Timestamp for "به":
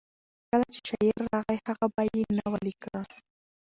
1.93-2.03